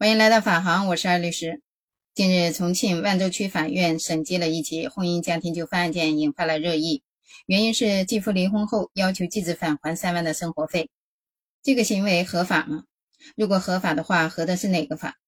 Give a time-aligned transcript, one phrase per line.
[0.00, 1.60] 欢迎来到法航，我是艾律师。
[2.14, 7.02] 近日，重庆万州区法院审结了一起婚姻家庭纠纷案件，引发了热议。
[7.44, 10.88] 原因是继父离婚后要求继子返还三万的生活费，
[11.62, 12.84] 这个行为合法吗？
[13.36, 15.18] 如果合法的话，合的是哪个法？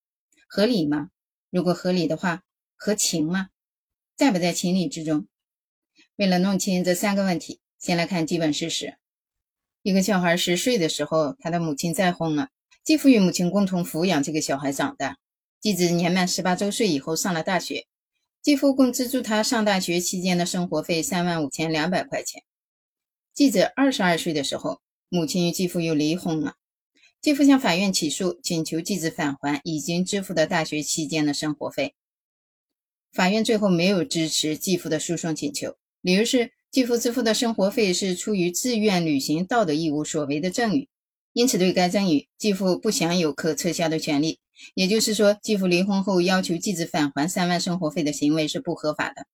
[0.48, 1.10] 合理吗？
[1.50, 2.42] 如果合理的话，
[2.74, 3.48] 合情吗？
[4.16, 5.26] 在不在情理之中？
[6.16, 8.96] 为了弄清这三个问题，先来看基本事实。
[9.82, 12.48] 一个小孩十岁的时候，他的母亲再婚了。
[12.84, 15.18] 继父与母亲共同抚养这个小孩长大。
[15.60, 17.86] 继子年满十八周岁以后上了大学，
[18.42, 22.42] 继父共资助他上大学期间的生活费三万五千两百块钱。
[23.32, 26.54] 继子二十二岁的时候，母亲与继父又离婚了。
[27.20, 31.94] 继父向法院起诉，请求继子返还已经支付的大学期间的生活费。
[33.12, 40.88] 法院最后没有支持继父的诉讼请求，理由是继父支付的生活费是出于自愿履行道德义务所为的赠与。
[41.32, 44.38] 因此，对该赠与，继父不享有可撤销的权利。
[44.74, 49.26] 也就是说，继父离婚后要求继子返还三万生活费的行为是不合法的。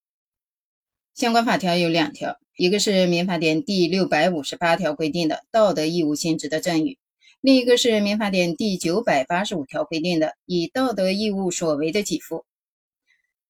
[1.14, 6.96] 相关法条有两条，一个是《民法典》第六百五十八条规定的道德义务性质的赠与，
[7.40, 12.44] 另一个是《民法典》第九百八十五条规定的以道德义务所为的给付。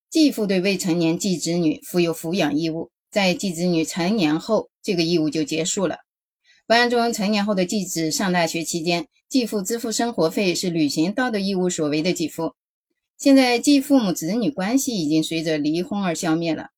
[0.08, 5.98] 继父对未成年继子女负有抚养义务，在继子女成年后，这个义务就结束了。
[6.68, 12.52] 本案中，成年后的继子上大学期间，继父支付生活费是履行道德义务所为的给付。
[13.16, 16.68] 现在，继父母子女关系已经随着离婚而消灭了，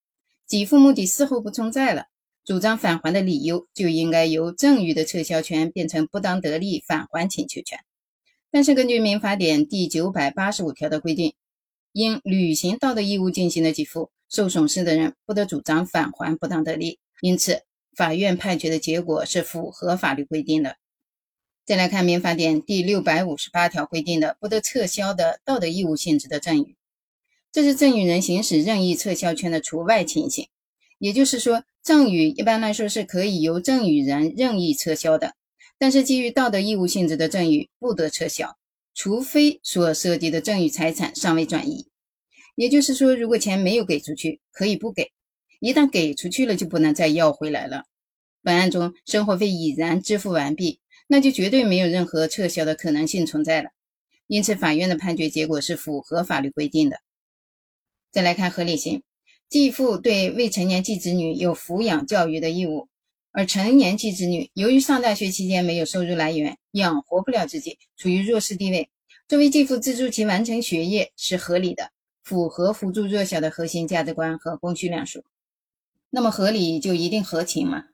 [0.47, 2.05] 继父目的事后不存在了，
[2.45, 7.81] 主张返还的理由就应该由赠与的撤销权变成不当得利返还请求权。
[8.53, 11.35] 但是，根据民法典第九百八十五条的规定，
[11.93, 17.01] 因履行道德义务进行的给付，受损失的人不得主张返还不当得利。
[17.21, 17.63] 因此，
[17.97, 20.77] 法院判决的结果是符合法律规定的。
[21.67, 26.77] 再来看民法典第六百五十八条规定的不得撤销的道德义务性质的赠与，
[27.53, 30.49] 这是赠与人行使任意撤销权的除外情形。
[30.99, 35.35] 也就是说，赠与一般来说是可以由赠与人任意撤销的，
[35.79, 38.57] 但是基于道德义务性质的赠与不得撤销，
[38.95, 41.87] 除非所涉及的赠与财产尚未转移。
[42.57, 45.11] 也就是说，如果钱没有给出去，可以不给。
[45.61, 47.85] 一旦给出去了，就不能再要回来了。
[48.43, 53.71] 本案中，生活费已然支付完毕，那就绝对没有任何撤销的可能性存在了。
[54.27, 56.99] 因此，法院的判决结果是符合法律规定的。
[58.11, 59.03] 再来看合理性，
[59.49, 62.89] 继父对未成年继子女有抚养教育的义务，
[63.33, 68.89] 而成年继子女由于上大学期间没有收入来源，养活不了自己，处于弱势地位，
[69.29, 71.91] 作为继父资助其完成学业是合理的，
[72.25, 75.23] 符合扶助弱小的核心价值观和公序良俗。
[76.11, 77.85] 那么合理就一定合情吗？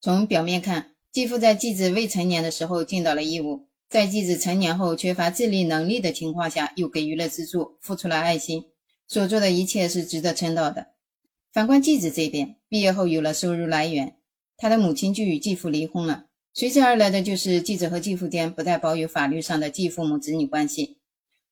[0.00, 8.64] 从表面看，继父在继子未成年的时候尽到了义务，在继子成年后缺乏自理能力的情况下，又给予了资助，付出了爱心，
[9.06, 10.88] 所做的一切是值得称道的。
[11.52, 14.16] 反观继子这边，毕业后有了收入来源，
[14.56, 20.98] 他的母亲就与继父离婚了，随之而来的就是继子和继父间不再保有法律上的继父母子女关系。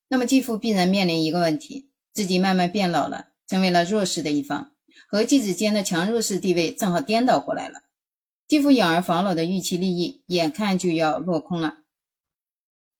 [0.09, 4.73] 那么继父必然面临一个问题：自己慢慢变老了，成为了弱势的一方。
[5.09, 7.81] 和继子间的强弱势地位正好颠倒过来了，
[8.47, 11.79] 继父养儿防老的预期利益眼看就要落空了。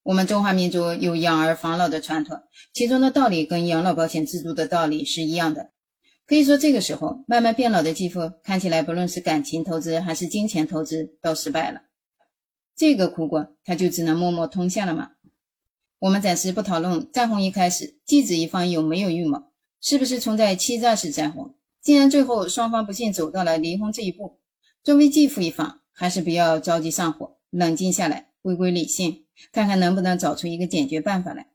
[0.03, 2.41] 我们中华民族有养儿防老的传统，
[2.73, 5.71] 其中的道理跟养老保险制度的道理是一样的。
[6.27, 11.83] 可以说，这个时候慢慢变老的继父看起来，不论是感情投资还是金钱投资都失败了。
[12.77, 15.11] 这个苦果他就只能默默吞下了吗？
[15.99, 19.43] 我们暂时不讨论再婚一开始继子一方有没有预谋，
[19.83, 21.53] 是不是存在欺诈式再婚。
[21.83, 24.39] 既然最后双方不幸走到了离婚这一步，
[24.83, 31.49] 作为继父一方，还是不要着急上火，冷静下来，回归理性，看看能不能找出一个解决办法来。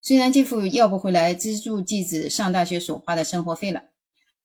[0.00, 3.82] 虽然继父要不回来资助继子上大学所花的生活费了，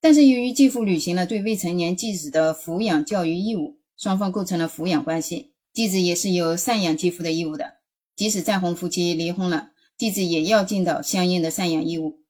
[0.00, 7.74] 但是由于继父履行了对未成年继子的抚养教育义务，双方构成了抚养关系，继子也是有赡养继父的义务的。
[8.16, 12.23] 即使再婚夫妻离婚了，继子也要尽到相应的赡养义务。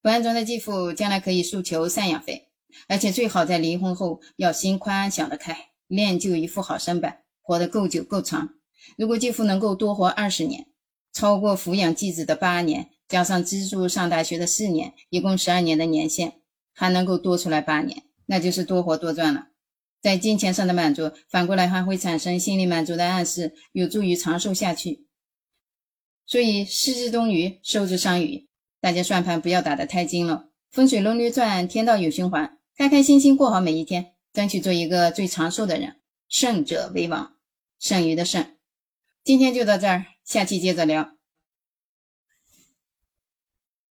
[0.00, 2.48] 本案中的继父将来可以诉求赡养费，
[2.86, 8.50] 而且最好在离婚后要心宽想得开，练就一副好身板，活得够久够长。
[8.96, 10.66] 如果继父能够多活二十年，
[11.12, 16.40] 超过抚养继子的八年，加上资助上大学的四年，一共十二年的年限，
[16.72, 19.48] 还能够多出来八年，那就是多活多赚了。
[20.00, 25.06] 在金钱上的满足，反过来还会产生心理满足的暗示，有助于长寿下去。
[26.24, 28.47] 所以，失之东隅，收之桑榆。
[28.80, 35.96] 大家算盘不要打得太精了，风水轮流转，天道有循环，开开心心过好每一天，争取做一个最长寿的人。
[36.28, 37.32] 胜者为王，
[37.80, 38.54] 剩余的剩。
[39.24, 41.17] 今天就到这儿，下期接着聊。